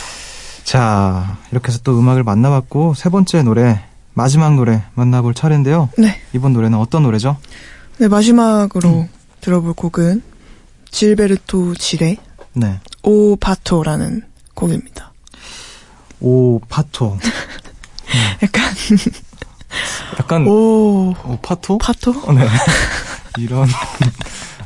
자 0.63 1.37
이렇게 1.51 1.69
해서 1.69 1.79
또 1.83 1.97
음악을 1.97 2.23
만나봤고 2.23 2.93
세 2.93 3.09
번째 3.09 3.41
노래 3.43 3.81
마지막 4.13 4.55
노래 4.55 4.83
만나볼 4.95 5.33
차례인데요. 5.33 5.89
네. 5.97 6.21
이번 6.33 6.53
노래는 6.53 6.77
어떤 6.77 7.03
노래죠? 7.03 7.37
네, 7.97 8.07
마지막으로 8.07 8.89
음. 8.89 9.09
들어볼 9.41 9.73
곡은 9.73 10.21
질베르토 10.91 11.75
질의 11.75 12.17
네. 12.53 12.79
O 13.03 13.35
Pato라는 13.35 14.23
곡입니다. 14.53 15.13
O 16.19 16.59
Pato. 16.59 17.17
약간 18.43 18.63
약간 20.19 20.47
O 20.47 21.13
O, 21.25 21.37
Pato? 21.41 21.77
Pato? 21.77 22.11
어, 22.25 22.33
네. 22.33 22.47
이런 23.37 23.67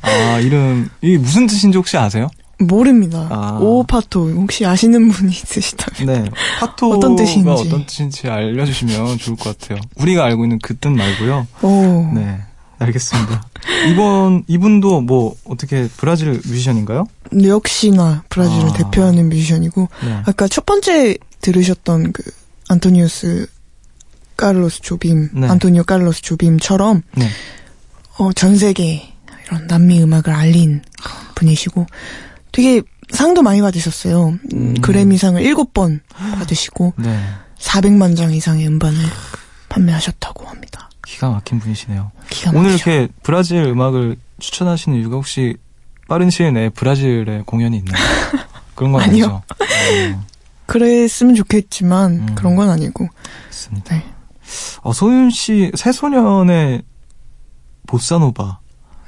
아 0.01 0.39
이름 0.39 0.89
이 1.01 1.17
무슨 1.17 1.45
뜻인지 1.45 1.77
혹시 1.77 1.97
아세요? 1.97 2.29
모릅니다. 2.59 3.27
아. 3.31 3.57
O 3.61 3.83
Pato 3.83 4.29
혹시 4.31 4.65
아시는 4.65 5.09
분이 5.09 5.31
있으시다면 5.31 6.23
네. 6.23 6.29
Pato가 6.59 6.97
어떤 6.97 7.15
뜻인지. 7.15 7.49
어떤 7.49 7.85
뜻인지 7.85 8.27
알려주시면 8.29 9.17
좋을 9.17 9.35
것 9.37 9.57
같아요. 9.57 9.79
우리가 9.95 10.23
알고 10.25 10.45
있는 10.45 10.59
그 10.59 10.77
뜻 10.77 10.89
말고요. 10.89 11.47
오 11.63 12.11
네. 12.13 12.39
알겠습니다. 12.79 13.43
이번 13.91 14.43
이분도 14.47 15.01
뭐 15.01 15.35
어떻게 15.45 15.87
브라질 15.97 16.31
뮤지션인가요? 16.31 17.05
네, 17.31 17.47
역시나 17.47 18.23
브라질을 18.29 18.69
아. 18.69 18.73
대표하는 18.73 19.29
뮤지션이고 19.29 19.87
네. 20.05 20.21
아까 20.25 20.47
첫 20.47 20.65
번째 20.65 21.17
들으셨던 21.41 22.11
그 22.13 22.23
안토니우스 22.69 23.47
카를로스 24.37 24.81
조빔 24.81 25.29
네. 25.33 25.47
안토니오 25.47 25.83
카를로스 25.83 26.21
조빔처럼 26.21 27.03
네. 27.15 27.27
어, 28.17 28.31
전 28.33 28.57
세계 28.57 29.13
이런 29.47 29.67
남미 29.67 30.01
음악을 30.01 30.31
알린 30.33 30.81
분이시고 31.35 31.85
되게 32.53 32.81
상도 33.11 33.41
많이 33.41 33.61
받으셨어요. 33.61 34.37
음. 34.53 34.75
그래미상을 34.81 35.41
7번 35.43 35.99
받으시고 36.09 36.93
네. 37.03 37.19
400만 37.59 38.15
장 38.15 38.31
이상의 38.33 38.67
음반을 38.67 38.97
판매하셨다고 39.67 40.45
합니다. 40.45 40.89
기가 41.05 41.29
막힌 41.29 41.59
분이시네요. 41.59 42.11
기가 42.29 42.51
오늘 42.51 42.71
막히죠. 42.71 42.89
이렇게 42.89 43.13
브라질 43.23 43.63
음악을 43.63 44.15
추천하시는 44.39 44.97
이유가 44.97 45.17
혹시 45.17 45.57
빠른 46.07 46.29
시일 46.29 46.53
내에 46.53 46.69
브라질에 46.69 47.43
공연이 47.45 47.77
있나요? 47.77 48.01
그런 48.75 48.91
건. 48.91 49.01
아니죠. 49.01 49.41
어, 49.49 50.25
그랬으면 50.65 51.35
좋겠지만 51.35 52.11
음. 52.11 52.35
그런 52.35 52.55
건 52.55 52.69
아니고 52.69 53.07
맞습니다. 53.47 53.95
네. 53.95 54.05
어, 54.81 54.93
소윤 54.93 55.29
씨 55.31 55.71
새소년의 55.75 56.83
보사노바. 57.87 58.59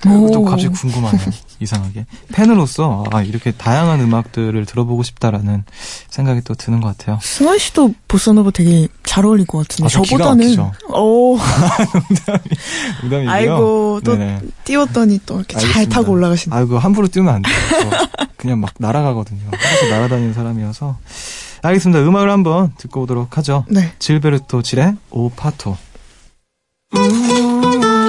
오. 0.07 0.31
또 0.31 0.43
갑자기 0.43 0.73
궁금하네요. 0.73 1.21
이상하게. 1.59 2.05
팬으로서 2.33 3.05
아, 3.11 3.21
이렇게 3.21 3.51
다양한 3.51 3.99
음악들을 4.01 4.65
들어보고 4.65 5.03
싶다라는 5.03 5.63
생각이 6.09 6.41
또 6.41 6.53
드는 6.53 6.81
것 6.81 6.97
같아요. 6.97 7.17
승환 7.21 7.57
씨도 7.57 7.93
보사노바 8.07 8.51
되게 8.51 8.87
잘 9.03 9.25
어울릴 9.25 9.45
것 9.45 9.59
같은데 9.59 9.85
아, 9.85 9.87
저 9.89 10.03
저보다는 10.03 10.37
막히죠. 10.45 10.71
오 10.93 11.37
농담이고요. 13.01 13.31
아이고 13.31 14.01
또 14.03 14.17
네네. 14.17 14.41
띄웠더니 14.65 15.19
또 15.25 15.37
이렇게 15.37 15.53
잘 15.55 15.63
알겠습니다. 15.67 15.95
타고 15.95 16.11
올라가신다. 16.11 16.55
아이고 16.57 16.77
함부로 16.79 17.07
뛰면 17.07 17.33
안 17.35 17.41
돼요. 17.41 17.55
저 17.69 18.07
그냥 18.37 18.59
막 18.59 18.73
날아가거든요. 18.77 19.41
항상 19.51 19.89
날아다니는 19.89 20.33
사람이어서. 20.33 20.97
알겠습니다. 21.61 22.01
음악을 22.03 22.29
한번 22.29 22.73
듣고 22.77 23.01
오도록 23.03 23.37
하죠. 23.37 23.65
네. 23.69 23.93
질베르토 23.99 24.61
질의 24.61 24.95
오 25.11 25.29
파토. 25.31 25.77
O 26.95 28.04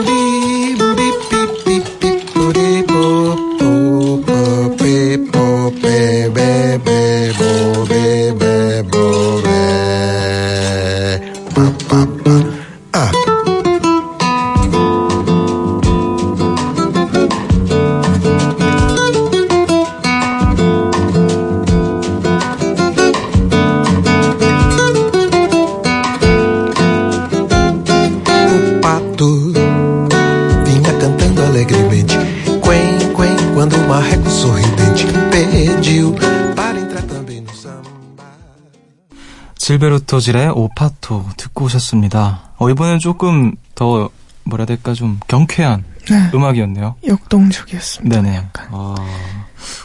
질베르토 39.81 40.21
질의 40.21 40.51
오 40.51 40.69
파토 40.75 41.27
듣고 41.37 41.67
오셨습니다. 41.67 42.53
어, 42.57 42.71
이번엔 42.71 42.99
조금 42.99 43.55
더 43.75 44.09
뭐라 44.45 44.63
해야 44.63 44.67
될까 44.67 44.95
좀 44.95 45.21
경쾌한 45.29 45.85
네. 46.09 46.31
음악이었네요. 46.33 46.97
역동적이었습니다. 47.07 48.23
네네. 48.23 48.37
약간. 48.37 48.69
아, 48.71 48.95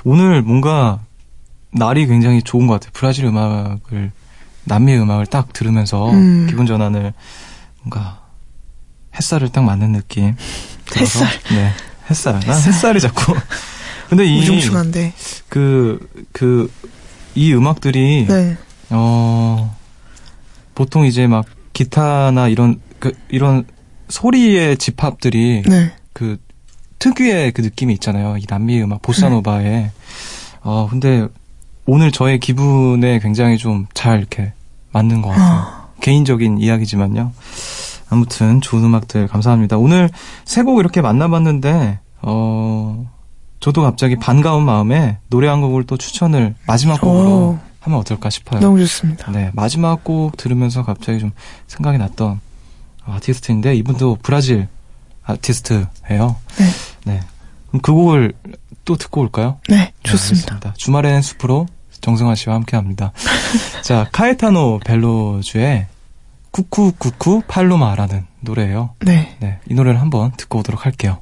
오늘 0.03 0.41
뭔가 0.41 0.99
날이 1.71 2.07
굉장히 2.07 2.41
좋은 2.41 2.67
것 2.67 2.73
같아요. 2.75 2.91
브라질 2.93 3.25
음악을 3.25 4.11
남미 4.63 4.95
음악을 4.95 5.25
딱 5.25 5.51
들으면서 5.51 6.09
음. 6.11 6.47
기분 6.49 6.65
전환을 6.65 7.13
뭔가 7.81 8.21
햇살을 9.15 9.49
딱 9.49 9.63
맞는 9.63 9.91
느낌. 9.91 10.35
들어서. 10.85 11.25
햇살. 11.25 11.55
네. 11.55 11.71
햇살. 12.09 12.39
난 12.39 12.61
햇살 12.61 12.95
이 12.95 12.99
자꾸. 12.99 13.35
근데 14.09 14.25
이 14.25 14.39
우중충한데. 14.39 15.13
그, 15.49 15.99
그, 16.31 16.71
이 17.33 17.53
음악들이, 17.53 18.25
네. 18.27 18.57
어, 18.89 19.80
보통 20.75 21.05
이제 21.05 21.27
막 21.27 21.45
기타나 21.73 22.47
이런, 22.47 22.79
그, 22.99 23.11
이런 23.29 23.65
소리의 24.09 24.77
집합들이 24.77 25.63
네. 25.67 25.91
그 26.13 26.37
특유의 26.99 27.51
그 27.53 27.61
느낌이 27.61 27.93
있잖아요. 27.95 28.37
이 28.37 28.45
남미 28.47 28.81
음악, 28.81 29.01
보사노바에. 29.01 29.91
어, 30.63 30.87
근데 30.89 31.27
오늘 31.85 32.11
저의 32.11 32.39
기분에 32.39 33.19
굉장히 33.19 33.57
좀 33.57 33.87
잘 33.93 34.19
이렇게 34.19 34.53
맞는 34.91 35.21
것 35.21 35.29
같아요. 35.29 35.47
아, 35.49 35.87
개인적인 36.01 36.59
이야기지만요. 36.59 37.31
아무튼 38.09 38.59
좋은 38.61 38.83
음악들 38.83 39.27
감사합니다. 39.27 39.77
오늘 39.77 40.09
세 40.45 40.63
곡 40.63 40.79
이렇게 40.79 41.01
만나봤는데, 41.01 41.99
어, 42.21 43.09
저도 43.61 43.81
갑자기 43.83 44.15
반가운 44.17 44.63
마음에 44.65 45.17
노래 45.29 45.47
한 45.47 45.61
곡을 45.61 45.85
또 45.85 45.95
추천을 45.97 46.55
마지막 46.67 46.99
곡으로 46.99 47.29
오. 47.29 47.59
하면 47.81 47.99
어떨까 47.99 48.29
싶어요. 48.29 48.61
너무 48.61 48.79
좋습니다. 48.79 49.31
네, 49.31 49.51
마지막 49.53 50.03
곡 50.03 50.37
들으면서 50.37 50.83
갑자기 50.83 51.19
좀 51.19 51.31
생각이 51.67 51.97
났던 51.97 52.39
아티스트인데 53.05 53.75
이분도 53.75 54.19
브라질 54.21 54.67
아티스트예요. 55.23 56.35
네. 56.57 56.65
네. 57.05 57.19
그럼 57.67 57.81
그 57.81 57.91
곡을 57.91 58.33
또 58.85 58.95
듣고 58.95 59.21
올까요? 59.21 59.59
네, 59.67 59.75
네, 59.77 59.93
좋습니다. 60.03 60.55
알겠습니다. 60.55 60.73
주말엔 60.77 61.21
숲으로 61.21 61.67
정승환 62.01 62.35
씨와 62.35 62.55
함께 62.55 62.75
합니다. 62.75 63.11
자, 63.83 64.07
카에타노 64.11 64.79
벨로주의 64.85 65.87
쿠쿠쿠쿠 66.51 67.43
팔로마라는 67.47 68.25
노래예요. 68.41 68.95
네. 68.99 69.35
네, 69.39 69.59
이 69.69 69.73
노래를 69.73 70.01
한번 70.01 70.31
듣고 70.37 70.59
오도록 70.59 70.85
할게요. 70.85 71.21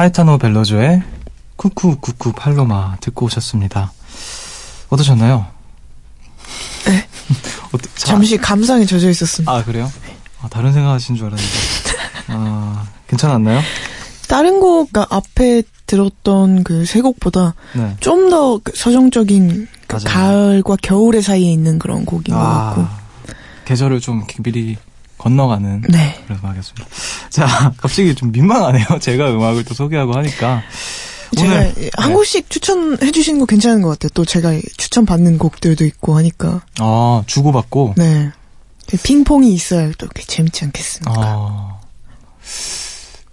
카에타노 0.00 0.36
벨로주의 0.36 1.02
쿠쿠쿠쿠 1.56 2.32
팔로마 2.34 2.96
듣고 3.00 3.24
오셨습니다. 3.26 3.92
어떠셨나요? 4.90 5.46
어떠- 7.72 7.88
자- 7.94 8.06
잠시 8.08 8.36
감상에 8.36 8.84
젖어 8.84 9.08
있었습니다. 9.08 9.50
아, 9.50 9.64
그래요? 9.64 9.90
아, 10.42 10.48
다른 10.50 10.74
생각하신 10.74 11.16
줄 11.16 11.28
알았는데. 11.28 11.50
아, 12.28 12.86
괜찮았나요? 13.08 13.62
다른 14.28 14.60
곡 14.60 14.90
앞에 14.94 15.62
들었던 15.86 16.62
그 16.62 16.84
세 16.84 17.00
곡보다 17.00 17.54
네. 17.74 17.96
좀더 18.00 18.60
서정적인 18.74 19.66
그. 19.86 19.96
가을과 20.04 20.76
겨울의 20.82 21.22
사이에 21.22 21.50
있는 21.50 21.78
그런 21.78 22.04
곡인 22.04 22.34
것 22.34 22.40
같고. 22.40 22.82
아, 22.82 22.98
계절을 23.64 24.00
좀 24.00 24.26
미리 24.42 24.76
건너가는 25.16 25.84
네. 25.88 26.22
그런 26.26 26.40
음악이었습니다. 26.42 26.86
자, 27.30 27.72
갑자기 27.78 28.14
좀 28.14 28.32
민망하네요. 28.32 28.84
제가 29.00 29.30
음악을 29.30 29.64
또 29.64 29.74
소개하고 29.74 30.14
하니까. 30.14 30.62
제가 31.36 31.54
오늘 31.54 31.90
한 31.96 32.12
곡씩 32.12 32.48
추천해 32.50 33.10
주시는 33.10 33.40
거 33.40 33.46
괜찮은 33.46 33.82
것 33.82 33.90
같아요. 33.90 34.10
또 34.14 34.24
제가 34.24 34.52
추천 34.76 35.06
받는 35.06 35.38
곡들도 35.38 35.84
있고 35.84 36.16
하니까. 36.16 36.62
아, 36.78 37.22
주고 37.26 37.52
받고. 37.52 37.94
네. 37.96 38.30
핑퐁이 39.02 39.52
있어야 39.52 39.90
또 39.98 40.06
재밌지 40.08 40.64
않겠습니까? 40.64 41.14
아, 41.16 41.80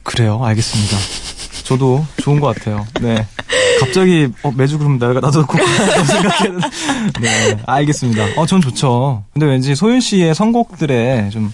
그래요. 0.02 0.44
알겠습니다. 0.44 0.98
저도 1.64 2.06
좋은 2.18 2.40
것 2.40 2.56
같아요. 2.56 2.86
네. 3.02 3.26
갑자기, 3.80 4.28
어, 4.44 4.52
매주 4.52 4.78
그럼 4.78 5.00
내가 5.00 5.20
나도 5.20 5.46
꼭 5.46 5.60
생각했는데. 6.08 6.68
네. 7.22 7.58
알겠습니다. 7.66 8.26
어, 8.36 8.46
전 8.46 8.62
좋죠. 8.62 9.24
근데 9.34 9.46
왠지 9.46 9.76
소윤 9.76 10.02
씨의 10.02 10.36
선곡들에 10.36 11.30
좀 11.32 11.41
꼭 11.41 11.54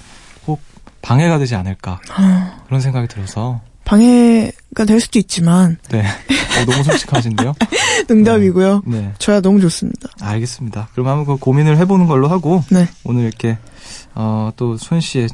방해가 1.02 1.38
되지 1.40 1.56
않을까. 1.56 2.00
그런 2.68 2.82
생각이 2.82 3.08
들어서. 3.08 3.62
방해가 3.86 4.86
될 4.86 5.00
수도 5.00 5.18
있지만 5.18 5.78
네. 5.90 6.02
어, 6.02 6.66
너무 6.70 6.84
솔직하신데요? 6.84 7.56
농담이고요. 8.08 8.84
네. 8.86 9.14
저야 9.18 9.42
너무 9.42 9.60
좋습니다. 9.62 10.10
알겠습니다. 10.22 10.90
그럼 10.94 11.08
한번 11.08 11.26
그 11.26 11.38
고민을 11.38 11.78
해보는 11.78 12.06
걸로 12.06 12.28
하고, 12.28 12.64
네. 12.70 12.88
오늘 13.04 13.24
이렇게, 13.24 13.58
어, 14.14 14.52
또 14.58 14.78
소윤 14.78 15.02
씨의 15.02 15.30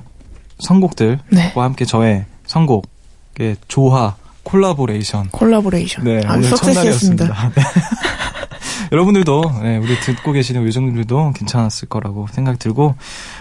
선곡들과 0.60 1.24
네. 1.32 1.52
함께 1.54 1.84
저의 1.84 2.26
선곡의 2.48 3.58
조화, 3.68 4.16
collaboration. 4.44 5.30
collaboration. 5.32 6.06
네, 6.06 6.22
아주 6.26 6.48
오늘. 6.48 6.56
첫날이었습니다. 6.56 7.52
네. 8.86 8.90
여러분들도, 8.92 9.44
네, 9.64 9.78
우리 9.78 10.00
듣고 10.00 10.32
계시는 10.32 10.64
요정들도 10.64 11.34
괜찮았을 11.34 11.88
거라고 11.90 12.28
생각이 12.32 12.60
들고, 12.60 12.96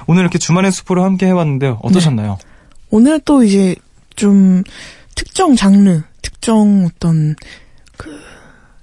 오늘 0.07 0.23
이렇게 0.23 0.39
주말의 0.39 0.73
숲으로 0.73 1.05
함께 1.05 1.27
해봤는데요. 1.27 1.81
어떠셨나요? 1.83 2.39
오늘 2.91 3.21
또 3.21 3.43
이제 3.43 3.75
좀 4.17 4.63
특정 5.15 5.57
장르, 5.57 6.03
특정 6.23 6.87
어떤 6.87 7.35
그 7.97 8.11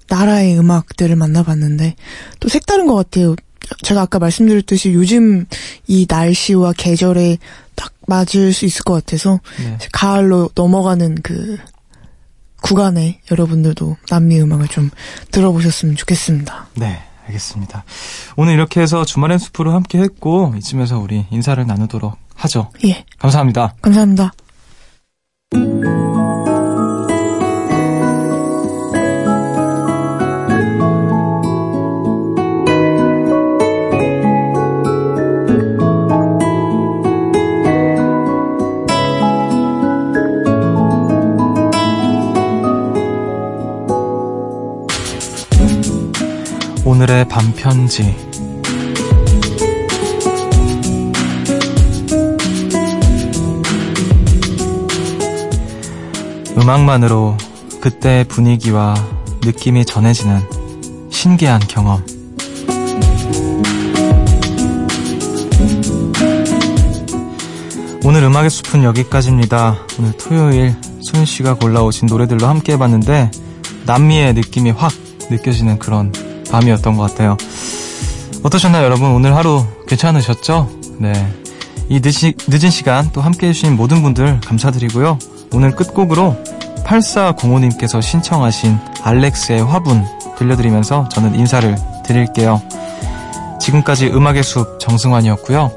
나라의 0.09 0.59
음악들을 0.59 1.15
만나봤는데 1.15 1.95
또 2.39 2.49
색다른 2.49 2.87
것 2.87 2.95
같아요. 2.95 3.35
제가 3.83 4.01
아까 4.01 4.19
말씀드렸듯이 4.19 4.93
요즘 4.93 5.45
이 5.87 6.05
날씨와 6.09 6.73
계절에 6.73 7.37
딱 7.75 7.93
맞을 8.07 8.51
수 8.51 8.65
있을 8.65 8.83
것 8.83 8.93
같아서 8.93 9.39
네. 9.63 9.77
가을로 9.93 10.49
넘어가는 10.55 11.15
그 11.23 11.57
구간에 12.61 13.19
여러분들도 13.29 13.97
남미 14.09 14.39
음악을 14.41 14.67
좀 14.67 14.89
들어보셨으면 15.31 15.95
좋겠습니다. 15.95 16.67
네, 16.75 16.99
알겠습니다. 17.27 17.83
오늘 18.37 18.53
이렇게 18.53 18.81
해서 18.81 19.03
주말의 19.03 19.39
숲으로 19.39 19.73
함께 19.73 19.99
했고, 19.99 20.53
이쯤에서 20.57 20.99
우리 20.99 21.25
인사를 21.31 21.65
나누도록 21.65 22.17
하죠. 22.35 22.69
예, 22.85 23.03
감사합니다. 23.19 23.75
감사합니다. 23.81 24.31
반편지. 47.31 48.13
음악만으로 56.57 57.37
그때의 57.79 58.25
분위기와 58.25 58.93
느낌이 59.45 59.85
전해지는 59.85 60.41
신기한 61.09 61.61
경험. 61.69 62.03
오늘 68.03 68.23
음악의 68.23 68.49
숲은 68.49 68.83
여기까지입니다. 68.83 69.77
오늘 69.97 70.11
토요일 70.17 70.75
소윤 70.99 71.25
씨가 71.25 71.53
골라오신 71.53 72.07
노래들로 72.07 72.45
함께 72.45 72.73
해봤는데 72.73 73.31
남미의 73.85 74.33
느낌이 74.33 74.71
확 74.71 74.91
느껴지는 75.29 75.79
그런 75.79 76.11
밤이었던 76.51 76.97
것 76.97 77.09
같아요. 77.09 77.37
어떠셨나요, 78.43 78.83
여러분? 78.83 79.11
오늘 79.11 79.35
하루 79.35 79.65
괜찮으셨죠? 79.87 80.69
네. 80.99 81.13
이 81.89 81.99
늦시, 82.01 82.33
늦은 82.47 82.69
시간 82.69 83.09
또 83.11 83.21
함께 83.21 83.47
해주신 83.47 83.75
모든 83.75 84.01
분들 84.01 84.41
감사드리고요. 84.41 85.17
오늘 85.53 85.71
끝곡으로 85.71 86.37
8405님께서 86.85 88.01
신청하신 88.01 88.77
알렉스의 89.03 89.63
화분 89.63 90.05
들려드리면서 90.37 91.09
저는 91.09 91.35
인사를 91.35 91.75
드릴게요. 92.05 92.61
지금까지 93.59 94.07
음악의 94.07 94.43
숲 94.43 94.79
정승환이었고요. 94.79 95.71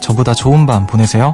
저보다 0.00 0.34
좋은 0.34 0.66
밤 0.66 0.86
보내세요. 0.86 1.32